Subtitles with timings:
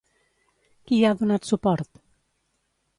[0.87, 2.05] Qui hi ha donat suport?